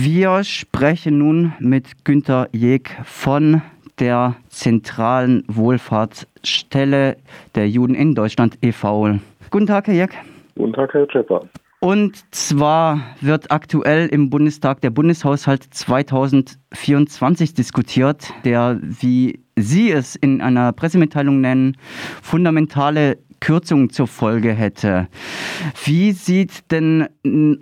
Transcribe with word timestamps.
Wir 0.00 0.44
sprechen 0.44 1.18
nun 1.18 1.54
mit 1.58 2.04
Günter 2.04 2.48
Jeg 2.52 2.88
von 3.02 3.62
der 3.98 4.36
zentralen 4.48 5.42
Wohlfahrtsstelle 5.48 7.16
der 7.56 7.68
Juden 7.68 7.96
in 7.96 8.14
Deutschland 8.14 8.58
e.V. 8.62 9.18
Guten 9.50 9.66
Tag, 9.66 9.88
Herr 9.88 9.94
Jeg. 9.94 10.10
Guten 10.54 10.72
Tag, 10.72 10.94
Herr 10.94 11.10
Schäfer. 11.10 11.48
Und 11.80 12.32
zwar 12.32 13.00
wird 13.20 13.50
aktuell 13.50 14.06
im 14.06 14.30
Bundestag 14.30 14.80
der 14.82 14.90
Bundeshaushalt 14.90 15.64
2024 15.64 17.54
diskutiert, 17.54 18.32
der, 18.44 18.78
wie 18.80 19.40
Sie 19.56 19.90
es 19.90 20.14
in 20.14 20.40
einer 20.40 20.72
Pressemitteilung 20.72 21.40
nennen, 21.40 21.76
fundamentale 22.22 23.18
Kürzungen 23.40 23.90
zur 23.90 24.06
Folge 24.06 24.52
hätte. 24.52 25.08
Wie 25.84 26.12
sieht 26.12 26.70
denn 26.70 27.08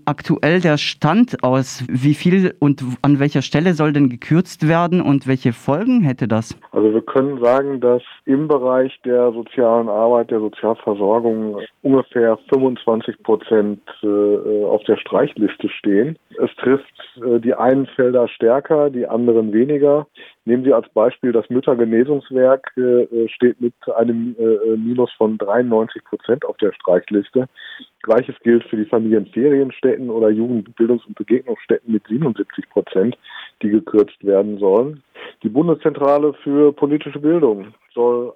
aktuell 0.04 0.61
der 0.61 0.79
Stand 0.79 1.43
aus? 1.43 1.84
Wie 1.88 2.14
viel 2.14 2.54
und 2.58 2.82
an 3.02 3.20
welcher 3.20 3.43
Stelle 3.43 3.75
soll 3.75 3.93
denn 3.93 4.08
gekürzt 4.08 4.68
werden 4.68 5.00
und 5.00 5.26
welche 5.26 5.53
Folgen 5.53 6.03
hätte 6.03 6.29
das? 6.29 6.58
Also 6.72 6.93
wir 6.93 7.03
können 7.03 7.40
sagen, 7.40 7.81
dass 7.81 8.03
im 8.25 8.48
Bereich 8.48 8.98
der 9.04 9.32
sozialen 9.32 9.89
Arbeit, 9.89 10.31
der 10.31 10.40
Sozialversorgung 10.40 11.58
ungefähr 11.82 12.39
25 12.53 13.22
Prozent 13.22 13.81
äh, 14.03 14.64
auf 14.64 14.82
der 14.84 14.96
Streichliste 14.96 15.68
stehen. 15.68 16.18
Es 16.43 16.50
trifft 16.56 16.84
äh, 17.17 17.40
die 17.40 17.54
einen 17.54 17.86
Felder 17.86 18.29
stärker, 18.29 18.90
die 18.90 19.06
anderen 19.06 19.53
weniger. 19.53 20.06
Nehmen 20.46 20.64
Sie 20.64 20.73
als 20.73 20.89
Beispiel 20.91 21.32
das 21.32 21.50
Müttergenesungswerk, 21.50 22.73
äh, 22.77 23.29
steht 23.29 23.61
mit 23.61 23.75
einem 23.96 24.35
Minus 24.77 25.13
von 25.13 25.37
93 25.39 26.04
Prozent 26.04 26.45
auf 26.45 26.57
der 26.57 26.73
Streichliste. 26.73 27.46
Gleiches 28.03 28.37
gilt 28.43 28.64
für 28.64 28.77
die 28.77 28.85
Familienferienstätten 28.85 30.09
oder 30.09 30.29
Jugendbildungs- 30.29 31.07
und 31.07 31.17
Begegnungsstätten 31.17 31.93
mit 31.93 32.06
77 32.06 32.70
Prozent, 32.70 33.19
die 33.62 33.70
gekürzt 33.70 34.25
werden 34.25 34.59
sollen. 34.59 35.03
Die 35.42 35.48
Bundeszentrale 35.48 36.33
für 36.45 36.73
politische 36.73 37.19
Bildung 37.19 37.75
soll 37.95 38.33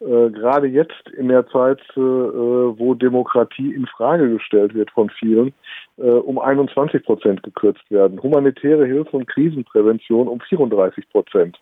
äh, 0.00 0.30
gerade 0.30 0.66
jetzt 0.66 1.08
in 1.16 1.28
der 1.28 1.46
Zeit, 1.48 1.80
äh, 1.94 2.00
wo 2.00 2.94
Demokratie 2.94 3.74
in 3.74 3.86
Frage 3.86 4.30
gestellt 4.30 4.74
wird 4.74 4.90
von 4.90 5.10
vielen, 5.10 5.52
äh, 5.98 6.02
um 6.02 6.38
21 6.38 7.04
Prozent 7.04 7.42
gekürzt 7.42 7.90
werden. 7.90 8.22
Humanitäre 8.22 8.86
Hilfe 8.86 9.16
und 9.16 9.26
Krisenprävention 9.26 10.28
um 10.28 10.40
34 10.40 11.08
Prozent. 11.10 11.58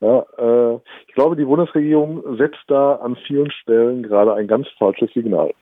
Ja, 0.00 0.24
äh, 0.38 0.78
ich 1.06 1.14
glaube, 1.14 1.36
die 1.36 1.44
Bundesregierung 1.44 2.36
setzt 2.36 2.64
da 2.68 2.96
an 2.96 3.16
vielen 3.26 3.50
Stellen 3.50 4.02
gerade 4.02 4.34
ein 4.34 4.48
ganz 4.48 4.66
falsches 4.78 5.12
Signal. 5.12 5.52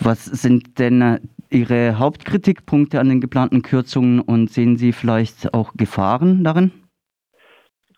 Was 0.00 0.24
sind 0.24 0.78
denn 0.78 1.00
äh, 1.00 1.20
Ihre 1.48 1.98
Hauptkritikpunkte 1.98 2.98
an 2.98 3.08
den 3.08 3.20
geplanten 3.20 3.62
Kürzungen 3.62 4.20
und 4.20 4.50
sehen 4.50 4.76
Sie 4.76 4.92
vielleicht 4.92 5.54
auch 5.54 5.74
Gefahren 5.76 6.42
darin? 6.42 6.72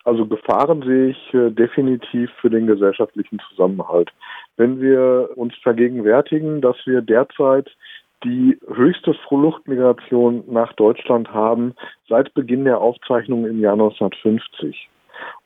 Also 0.09 0.25
Gefahren 0.25 0.81
sehe 0.81 1.09
ich 1.09 1.34
äh, 1.34 1.51
definitiv 1.51 2.31
für 2.41 2.48
den 2.48 2.67
gesellschaftlichen 2.67 3.39
Zusammenhalt. 3.51 4.11
Wenn 4.56 4.81
wir 4.81 5.28
uns 5.34 5.55
vergegenwärtigen, 5.62 6.62
dass 6.62 6.77
wir 6.87 7.03
derzeit 7.03 7.69
die 8.25 8.56
höchste 8.75 9.12
Fluchtmigration 9.29 10.45
nach 10.48 10.73
Deutschland 10.73 11.31
haben 11.34 11.75
seit 12.09 12.33
Beginn 12.33 12.64
der 12.64 12.81
Aufzeichnung 12.81 13.45
im 13.45 13.61
Jahr 13.61 13.75
1950. 13.75 14.89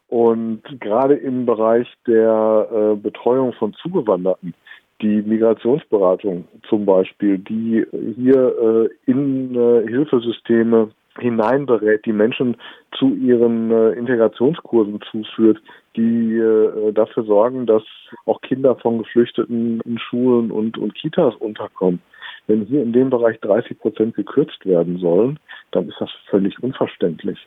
Und 0.07 0.63
gerade 0.79 1.15
im 1.15 1.45
Bereich 1.45 1.89
der 2.07 2.69
äh, 2.73 2.95
Betreuung 2.95 3.55
von 3.55 3.75
Zugewanderten, 3.75 4.55
die 5.01 5.23
Migrationsberatung 5.23 6.47
zum 6.69 6.87
Beispiel, 6.87 7.39
die 7.39 7.85
hier 8.17 8.55
äh, 8.63 9.11
in 9.11 9.55
Hilfesysteme 9.89 10.91
hineinberät, 11.19 12.05
die 12.07 12.13
Menschen 12.13 12.57
zu 12.99 13.15
ihren 13.15 13.71
äh, 13.71 13.91
Integrationskursen 13.93 15.01
zuführt, 15.11 15.61
die 15.97 16.37
äh, 16.37 16.93
dafür 16.93 17.25
sorgen, 17.25 17.67
dass 17.67 17.83
auch 18.27 18.41
Kinder 18.41 18.77
von 18.77 18.99
Geflüchteten 18.99 19.81
in 19.85 19.99
Schulen 19.99 20.51
und, 20.51 20.79
und 20.79 20.95
Kitas 20.95 21.35
unterkommen. 21.37 22.01
Wenn 22.47 22.65
hier 22.67 22.83
in 22.83 22.93
dem 22.93 23.11
Bereich 23.11 23.39
30 23.41 23.79
Prozent 23.79 24.15
gekürzt 24.15 24.65
werden 24.67 24.99
sollen, 24.99 25.39
dann 25.71 25.89
ist 25.89 26.01
das 26.01 26.11
völlig 26.29 26.61
unverständlich. 26.63 27.39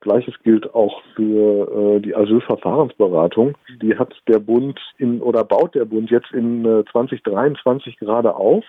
Gleiches 0.00 0.34
gilt 0.42 0.74
auch 0.74 1.02
für 1.14 1.96
äh, 1.96 2.00
die 2.00 2.14
Asylverfahrensberatung. 2.14 3.56
Die 3.80 3.96
hat 3.96 4.14
der 4.28 4.38
Bund 4.38 4.78
in 4.98 5.22
oder 5.22 5.44
baut 5.44 5.74
der 5.74 5.86
Bund 5.86 6.10
jetzt 6.10 6.30
in 6.32 6.64
äh, 6.66 6.84
2023 6.92 7.96
gerade 7.96 8.36
auf 8.36 8.64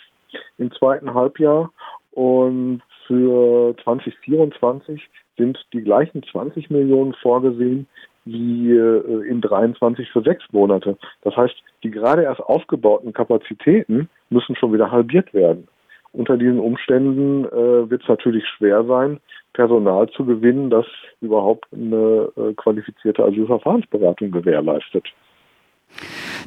im 0.57 0.71
zweiten 0.71 1.13
Halbjahr 1.13 1.71
und 2.11 2.81
für 3.07 3.75
2024 3.83 5.01
sind 5.37 5.57
die 5.73 5.81
gleichen 5.81 6.23
20 6.23 6.69
Millionen 6.69 7.13
vorgesehen 7.21 7.87
wie 8.25 8.71
äh, 8.71 9.27
in 9.27 9.41
23 9.41 10.09
für 10.09 10.23
sechs 10.23 10.43
Monate. 10.51 10.97
Das 11.21 11.35
heißt, 11.35 11.55
die 11.83 11.91
gerade 11.91 12.23
erst 12.23 12.41
aufgebauten 12.41 13.13
Kapazitäten 13.13 14.09
müssen 14.29 14.55
schon 14.55 14.73
wieder 14.73 14.91
halbiert 14.91 15.33
werden. 15.33 15.67
Unter 16.11 16.37
diesen 16.37 16.59
Umständen 16.59 17.45
äh, 17.45 17.89
wird 17.89 18.01
es 18.01 18.07
natürlich 18.07 18.45
schwer 18.47 18.83
sein, 18.85 19.19
Personal 19.53 20.09
zu 20.09 20.25
gewinnen, 20.25 20.69
das 20.69 20.85
überhaupt 21.21 21.65
eine 21.73 22.29
äh, 22.35 22.53
qualifizierte 22.53 23.23
Asylverfahrensberatung 23.23 24.31
gewährleistet. 24.31 25.05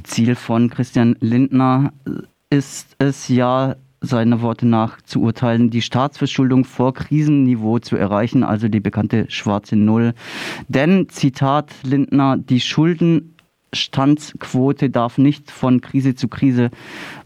Ziel 0.05 0.35
von 0.35 0.69
Christian 0.71 1.17
Lindner 1.21 1.93
ist 2.51 2.97
es 2.99 3.29
ja, 3.29 3.77
seiner 4.01 4.43
Worte 4.43 4.67
nach 4.67 5.01
zu 5.03 5.23
urteilen, 5.23 5.71
die 5.71 5.83
Staatsverschuldung 5.83 6.65
vor 6.65 6.95
Krisenniveau 6.95 7.79
zu 7.79 7.97
erreichen, 7.97 8.43
also 8.45 8.69
die 8.69 8.81
bekannte 8.81 9.27
schwarze 9.29 9.77
Null. 9.77 10.15
Denn, 10.69 11.09
Zitat 11.09 11.73
Lindner, 11.83 12.37
die 12.37 12.61
Schuldenstandsquote 12.61 14.91
darf 14.91 15.19
nicht 15.19 15.51
von 15.51 15.81
Krise 15.81 16.15
zu 16.15 16.29
Krise 16.29 16.71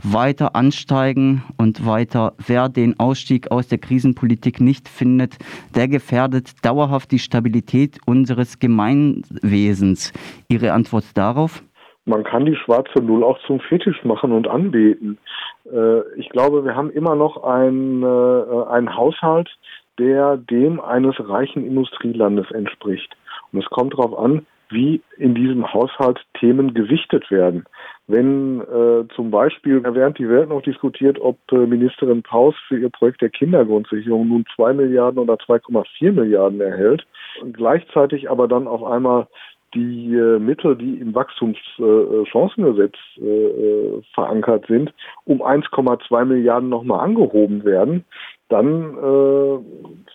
weiter 0.03 0.57
ansteigen 0.57 1.43
und 1.59 1.85
weiter. 1.85 2.33
Wer 2.47 2.69
den 2.69 2.99
Ausstieg 2.99 3.51
aus 3.51 3.69
der 3.69 3.79
Krisenpolitik 3.79 4.61
nicht 4.61 4.89
findet, 4.89 5.37
der 5.75 5.89
gefährdet 5.89 6.53
dauerhaft 6.63 7.13
die 7.13 7.19
Stabilität 7.19 7.99
unseres 8.07 8.59
Gemeinwesens. 8.59 10.13
Ihre 10.49 10.73
Antwort 10.73 11.05
darauf? 11.15 11.63
Man 12.05 12.25
kann 12.25 12.47
die 12.47 12.57
schwarze 12.57 13.01
Null 13.03 13.23
auch 13.23 13.39
zum 13.47 13.61
Fetisch 13.61 14.05
machen 14.05 14.33
und 14.33 14.49
anbeten. 14.49 15.19
Äh, 15.71 16.01
ich 16.17 16.29
glaube, 16.31 16.65
wir 16.65 16.75
haben 16.75 16.91
immer 16.91 17.15
noch 17.15 17.45
einen, 17.45 18.03
äh, 18.03 18.65
einen 18.71 18.97
Haushalt, 18.97 19.49
der 19.99 20.37
dem 20.37 20.81
eines 20.81 21.15
reichen 21.19 21.65
Industrielandes 21.65 22.51
entspricht. 22.51 23.15
Und 23.53 23.63
es 23.63 23.71
kommt 23.71 23.93
darauf 23.95 24.19
an, 24.19 24.47
wie 24.71 25.03
in 25.19 25.35
diesem 25.35 25.73
Haushalt 25.73 26.19
Themen 26.41 26.75
gewichtet 26.75 27.31
werden. 27.31 27.65
Wenn 28.07 28.61
äh, 28.63 29.07
zum 29.15 29.31
Beispiel, 29.31 29.83
während 29.85 30.19
die 30.19 30.29
Welt 30.29 30.49
noch 30.49 30.63
diskutiert, 30.63 31.21
ob 31.21 31.37
äh, 31.53 31.67
Ministerin 31.67 32.23
Paus 32.23 32.55
für 32.67 32.79
ihr 32.79 32.91
Projekt 32.91 33.21
der 33.21 33.31
Kindergrundsicherung 33.31 34.29
nun 34.29 34.45
zwei 34.57 34.73
Milliarden 34.73 35.19
oder 35.19 35.35
2,4 35.35 36.13
Milliarden 36.13 36.61
erhält, 36.61 37.07
gleichzeitig 37.53 38.31
aber 38.31 38.49
dann 38.49 38.67
auf 38.67 38.83
einmal 38.83 39.29
die 39.75 40.15
äh, 40.15 40.39
Mittel, 40.39 40.77
die 40.77 40.99
im 40.99 41.15
Wachstumschancengesetz 41.15 42.95
äh, 43.19 43.23
äh, 43.23 44.03
verankert 44.15 44.67
sind, 44.67 44.93
um 45.25 45.43
1,2 45.43 46.25
Milliarden 46.25 46.69
nochmal 46.69 47.01
angehoben 47.01 47.65
werden, 47.65 48.05
dann 48.49 49.65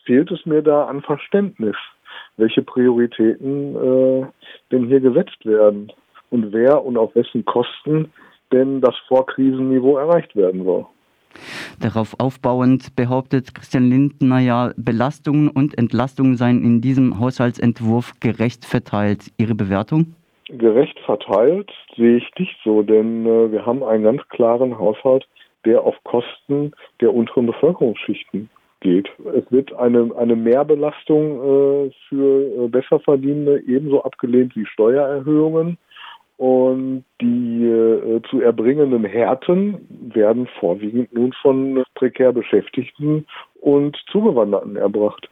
fehlt 0.05 0.29
es 0.29 0.45
mir 0.45 0.61
da 0.61 0.85
an 0.85 1.01
Verständnis, 1.01 1.75
welche 2.35 2.61
Prioritäten 2.61 3.73
denn 4.71 4.85
hier 4.85 4.99
gesetzt 4.99 5.43
werden 5.43 5.91
und 6.29 6.53
wer 6.53 6.85
und 6.85 6.97
auf 6.97 7.15
wessen 7.15 7.45
Kosten 7.45 8.11
denn 8.53 8.79
das 8.79 8.95
Vorkrisenniveau 9.07 9.97
erreicht 9.97 10.35
werden 10.35 10.65
soll. 10.65 10.85
Darauf 11.79 12.15
aufbauend 12.19 12.95
behauptet 12.95 13.53
Christian 13.53 13.89
Lindner 13.89 14.39
ja, 14.39 14.71
Belastungen 14.77 15.49
und 15.49 15.77
Entlastungen 15.77 16.37
seien 16.37 16.63
in 16.63 16.81
diesem 16.81 17.19
Haushaltsentwurf 17.19 18.13
gerecht 18.19 18.65
verteilt. 18.65 19.31
Ihre 19.37 19.55
Bewertung? 19.55 20.15
Gerecht 20.49 20.97
verteilt 20.99 21.71
sehe 21.95 22.17
ich 22.17 22.31
nicht 22.39 22.55
so, 22.63 22.81
denn 22.81 23.25
äh, 23.25 23.51
wir 23.51 23.65
haben 23.65 23.83
einen 23.83 24.03
ganz 24.03 24.21
klaren 24.29 24.77
Haushalt, 24.79 25.27
der 25.65 25.81
auf 25.83 25.95
Kosten 26.03 26.71
der 27.01 27.13
unteren 27.13 27.47
Bevölkerungsschichten 27.47 28.49
geht. 28.79 29.09
Es 29.33 29.51
wird 29.51 29.73
eine, 29.73 30.11
eine 30.17 30.35
Mehrbelastung 30.35 31.87
äh, 31.87 31.91
für 32.07 32.65
äh, 32.65 32.67
Besserverdienende 32.69 33.61
ebenso 33.67 34.03
abgelehnt 34.03 34.55
wie 34.55 34.65
Steuererhöhungen. 34.65 35.77
Und 36.37 37.03
die 37.19 37.65
äh, 37.65 38.21
zu 38.29 38.41
erbringenden 38.41 39.03
Härten 39.03 39.79
werden 40.13 40.47
vorwiegend 40.59 41.11
nun 41.11 41.33
von 41.41 41.83
prekär 41.95 42.31
Beschäftigten 42.31 43.25
und 43.59 43.97
Zugewanderten 44.11 44.75
erbracht. 44.75 45.29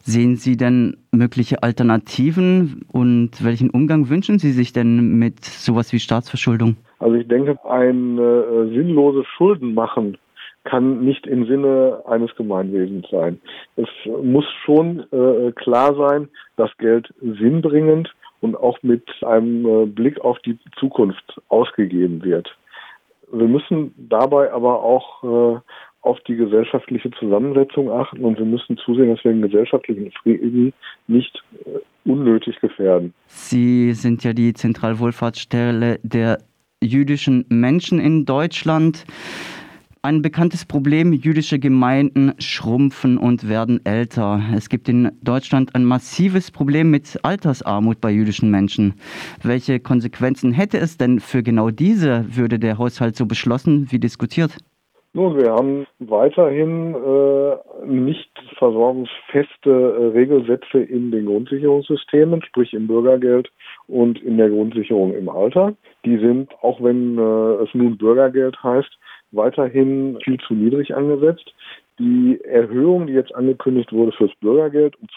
Sehen 0.00 0.34
Sie 0.34 0.56
denn 0.56 0.96
mögliche 1.12 1.62
Alternativen 1.62 2.84
und 2.90 3.44
welchen 3.44 3.70
Umgang 3.70 4.08
wünschen 4.08 4.40
Sie 4.40 4.50
sich 4.50 4.72
denn 4.72 5.18
mit 5.18 5.44
sowas 5.44 5.92
wie 5.92 6.00
Staatsverschuldung? 6.00 6.76
Also 6.98 7.14
ich 7.16 7.28
denke, 7.28 7.56
ein 7.64 8.18
äh, 8.18 8.74
sinnloses 8.74 9.26
Schuldenmachen 9.36 10.18
kann 10.64 11.04
nicht 11.04 11.26
im 11.26 11.46
Sinne 11.46 12.02
eines 12.06 12.34
Gemeinwesens 12.36 13.08
sein. 13.10 13.40
Es 13.76 13.88
muss 14.22 14.44
schon 14.64 15.00
äh, 15.12 15.52
klar 15.52 15.94
sein, 15.94 16.28
dass 16.56 16.70
Geld 16.78 17.12
sinnbringend 17.20 18.12
und 18.40 18.56
auch 18.56 18.78
mit 18.82 19.08
einem 19.22 19.66
äh, 19.66 19.86
Blick 19.86 20.20
auf 20.20 20.38
die 20.40 20.58
Zukunft 20.78 21.40
ausgegeben 21.48 22.22
wird. 22.22 22.54
Wir 23.32 23.48
müssen 23.48 23.94
dabei 23.96 24.52
aber 24.52 24.82
auch 24.82 25.56
äh, 25.56 25.60
auf 26.02 26.18
die 26.26 26.34
gesellschaftliche 26.34 27.10
Zusammensetzung 27.12 27.90
achten 27.90 28.24
und 28.24 28.36
wir 28.38 28.44
müssen 28.44 28.76
zusehen, 28.76 29.14
dass 29.14 29.24
wir 29.24 29.32
den 29.32 29.42
gesellschaftlichen 29.42 30.10
Frieden 30.10 30.72
nicht 31.06 31.42
äh, 31.64 31.78
unnötig 32.04 32.60
gefährden. 32.60 33.14
Sie 33.26 33.92
sind 33.92 34.24
ja 34.24 34.32
die 34.32 34.52
Zentralwohlfahrtsstelle 34.52 36.00
der 36.02 36.38
jüdischen 36.82 37.46
Menschen 37.48 38.00
in 38.00 38.24
Deutschland. 38.24 39.04
Ein 40.04 40.20
bekanntes 40.20 40.64
Problem, 40.64 41.12
jüdische 41.12 41.60
Gemeinden 41.60 42.32
schrumpfen 42.40 43.18
und 43.18 43.48
werden 43.48 43.80
älter. 43.86 44.40
Es 44.52 44.68
gibt 44.68 44.88
in 44.88 45.12
Deutschland 45.22 45.76
ein 45.76 45.84
massives 45.84 46.50
Problem 46.50 46.90
mit 46.90 47.20
Altersarmut 47.22 48.00
bei 48.00 48.10
jüdischen 48.10 48.50
Menschen. 48.50 48.94
Welche 49.44 49.78
Konsequenzen 49.78 50.50
hätte 50.50 50.78
es 50.78 50.98
denn 50.98 51.20
für 51.20 51.44
genau 51.44 51.70
diese, 51.70 52.24
würde 52.36 52.58
der 52.58 52.78
Haushalt 52.78 53.14
so 53.14 53.26
beschlossen 53.26 53.92
wie 53.92 54.00
diskutiert? 54.00 54.56
Nun, 55.12 55.36
wir 55.36 55.52
haben 55.52 55.86
weiterhin 56.00 56.96
äh, 56.96 57.86
nicht 57.86 58.30
versorgungsfeste 58.58 59.70
äh, 59.70 60.04
Regelsätze 60.18 60.80
in 60.80 61.12
den 61.12 61.26
Grundsicherungssystemen, 61.26 62.42
sprich 62.42 62.74
im 62.74 62.88
Bürgergeld 62.88 63.52
und 63.86 64.20
in 64.20 64.36
der 64.36 64.48
Grundsicherung 64.48 65.14
im 65.14 65.28
Alter. 65.28 65.74
Die 66.04 66.18
sind, 66.18 66.50
auch 66.62 66.82
wenn 66.82 67.18
äh, 67.18 67.62
es 67.62 67.68
nun 67.72 67.98
Bürgergeld 67.98 68.60
heißt, 68.64 68.98
weiterhin 69.32 70.18
viel 70.24 70.38
zu 70.38 70.54
niedrig 70.54 70.94
angesetzt. 70.94 71.54
Die 71.98 72.40
Erhöhung, 72.44 73.06
die 73.06 73.12
jetzt 73.12 73.34
angekündigt 73.34 73.92
wurde 73.92 74.12
fürs 74.12 74.34
Bürgergeld 74.40 74.96
um 75.00 75.08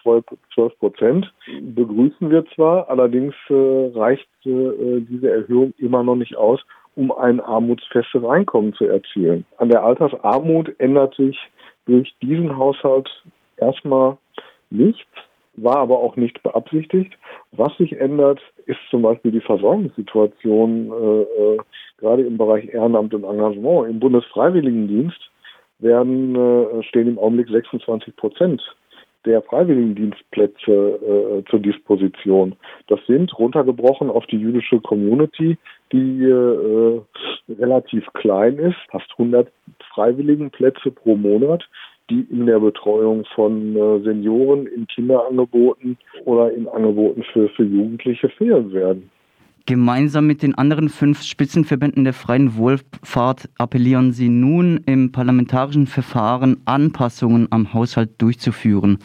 12 0.53 0.79
Prozent, 0.79 1.33
begrüßen 1.61 2.29
wir 2.29 2.45
zwar, 2.53 2.89
allerdings 2.89 3.33
äh, 3.49 3.91
reicht 3.95 4.27
äh, 4.45 5.01
diese 5.09 5.31
Erhöhung 5.31 5.73
immer 5.77 6.03
noch 6.03 6.15
nicht 6.15 6.35
aus, 6.35 6.59
um 6.95 7.11
ein 7.11 7.39
armutsfestes 7.39 8.23
Einkommen 8.23 8.73
zu 8.73 8.85
erzielen. 8.85 9.45
An 9.57 9.69
der 9.69 9.83
Altersarmut 9.83 10.79
ändert 10.79 11.15
sich 11.15 11.37
durch 11.85 12.13
diesen 12.21 12.57
Haushalt 12.57 13.09
erstmal 13.57 14.17
nichts, 14.69 15.07
war 15.57 15.77
aber 15.77 15.99
auch 15.99 16.15
nicht 16.15 16.41
beabsichtigt. 16.43 17.17
Was 17.51 17.75
sich 17.77 17.99
ändert, 17.99 18.39
ist 18.65 18.79
zum 18.89 19.01
Beispiel 19.01 19.31
die 19.31 19.41
Versorgungssituation, 19.41 20.91
äh, 20.91 21.21
äh, 21.21 21.57
gerade 21.97 22.23
im 22.23 22.37
Bereich 22.37 22.67
Ehrenamt 22.73 23.13
und 23.13 23.23
Engagement. 23.23 23.89
Im 23.89 23.99
Bundesfreiwilligendienst 23.99 25.31
werden, 25.79 26.35
äh, 26.35 26.83
stehen 26.83 27.07
im 27.07 27.19
Augenblick 27.19 27.49
26 27.49 28.15
Prozent 28.15 28.61
der 29.25 29.41
Freiwilligendienstplätze 29.41 30.71
äh, 30.71 31.49
zur 31.49 31.59
Disposition. 31.59 32.55
Das 32.87 32.99
sind 33.07 33.37
runtergebrochen 33.37 34.09
auf 34.09 34.25
die 34.27 34.37
jüdische 34.37 34.79
Community, 34.79 35.57
die 35.91 36.23
äh, 36.23 37.01
relativ 37.49 38.05
klein 38.13 38.57
ist, 38.57 38.77
fast 38.91 39.09
100 39.13 39.51
Freiwilligenplätze 39.93 40.91
pro 40.91 41.15
Monat, 41.15 41.63
die 42.09 42.21
in 42.29 42.45
der 42.45 42.59
Betreuung 42.59 43.25
von 43.33 43.75
äh, 43.75 43.99
Senioren 44.03 44.67
in 44.67 44.87
Kinderangeboten 44.87 45.97
oder 46.25 46.51
in 46.51 46.67
Angeboten 46.67 47.23
für, 47.33 47.49
für 47.49 47.63
Jugendliche 47.63 48.29
fehlen 48.29 48.71
werden. 48.73 49.09
Gemeinsam 49.67 50.27
mit 50.27 50.43
den 50.43 50.53
anderen 50.53 50.89
fünf 50.89 51.23
Spitzenverbänden 51.23 52.03
der 52.03 52.13
freien 52.13 52.55
Wohlfahrt 52.55 53.49
appellieren 53.57 54.11
Sie 54.11 54.29
nun 54.29 54.81
im 54.85 55.11
parlamentarischen 55.11 55.87
Verfahren 55.87 56.61
Anpassungen 56.65 57.47
am 57.49 57.73
Haushalt 57.73 58.21
durchzuführen. 58.21 58.99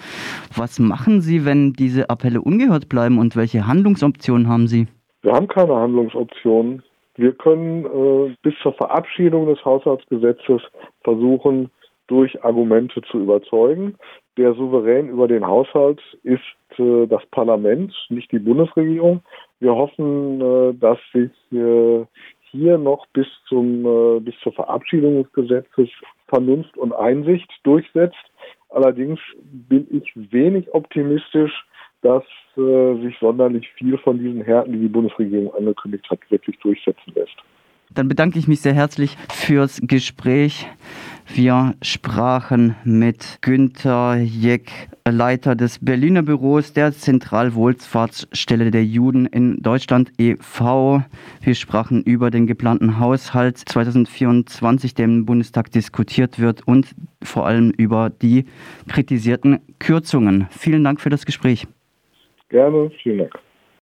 Was 0.55 0.79
machen 0.79 1.23
Sie, 1.23 1.47
wenn 1.47 1.73
diese 1.73 2.11
Appelle 2.11 2.43
ungehört 2.43 2.91
bleiben 2.91 3.19
und 3.19 3.37
welche 3.37 3.67
Handlungsoptionen 3.67 4.49
haben 4.49 4.67
Sie? 4.67 4.87
Wir 5.23 5.33
haben 5.33 5.49
keine 5.49 5.75
Handlungsoptionen. 5.75 6.83
Wir 7.17 7.33
können 7.33 7.87
äh, 7.87 8.37
bis 8.43 8.55
zur 8.63 8.75
Verabschiedung 8.75 9.47
des 9.47 9.65
Haushaltsgesetzes 9.65 10.61
versuchen, 11.05 11.71
durch 12.11 12.43
Argumente 12.45 13.01
zu 13.03 13.21
überzeugen. 13.21 13.97
Der 14.37 14.55
Souverän 14.55 15.09
über 15.09 15.29
den 15.29 15.47
Haushalt 15.47 16.01
ist 16.25 16.41
äh, 16.79 17.07
das 17.07 17.25
Parlament, 17.27 17.95
nicht 18.09 18.33
die 18.33 18.41
Bundesregierung. 18.41 19.23
Wir 19.61 19.75
hoffen, 19.75 20.41
äh, 20.41 20.75
dass 20.75 20.99
sich 21.13 21.31
äh, 21.53 22.05
hier 22.51 22.79
noch 22.79 23.07
bis 23.13 23.29
zum 23.49 23.87
äh, 23.87 24.21
bis 24.21 24.35
zur 24.43 24.53
Verabschiedung 24.53 25.23
des 25.23 25.33
Gesetzes 25.33 25.89
Vernunft 26.27 26.77
und 26.77 26.93
Einsicht 26.93 27.51
durchsetzt. 27.63 28.17
Allerdings 28.71 29.21
bin 29.69 29.87
ich 29.91 30.13
wenig 30.33 30.73
optimistisch, 30.75 31.53
dass 32.03 32.25
äh, 32.57 32.95
sich 33.03 33.17
sonderlich 33.21 33.69
viel 33.75 33.99
von 33.99 34.19
diesen 34.19 34.43
Härten, 34.43 34.73
die 34.73 34.81
die 34.81 34.89
Bundesregierung 34.89 35.55
angekündigt 35.55 36.09
hat, 36.11 36.19
wirklich 36.31 36.59
durchsetzen 36.59 37.13
lässt. 37.15 37.37
Dann 37.95 38.09
bedanke 38.09 38.39
ich 38.39 38.47
mich 38.47 38.61
sehr 38.61 38.75
herzlich 38.75 39.17
fürs 39.33 39.81
Gespräch. 39.83 40.67
Wir 41.33 41.75
sprachen 41.83 42.75
mit 42.85 43.39
Günther 43.41 44.17
Jeck, 44.17 44.71
Leiter 45.09 45.55
des 45.55 45.79
Berliner 45.79 46.23
Büros 46.23 46.73
der 46.73 46.93
Zentralwohlfahrtsstelle 46.93 48.71
der 48.71 48.85
Juden 48.85 49.27
in 49.27 49.63
Deutschland 49.63 50.13
e.V. 50.19 51.03
Wir 51.41 51.55
sprachen 51.55 52.03
über 52.03 52.31
den 52.31 52.47
geplanten 52.47 52.99
Haushalt 52.99 53.59
2024, 53.59 54.95
der 54.95 55.05
im 55.05 55.25
Bundestag 55.25 55.71
diskutiert 55.71 56.41
wird 56.41 56.67
und 56.67 56.95
vor 57.23 57.47
allem 57.47 57.71
über 57.71 58.11
die 58.11 58.47
kritisierten 58.89 59.61
Kürzungen. 59.79 60.49
Vielen 60.51 60.85
Dank 60.85 61.01
für 61.01 61.11
das 61.11 61.27
Gespräch. 61.27 61.67
Gerne, 62.49 62.91
vielen 63.03 63.19
Dank. 63.19 63.39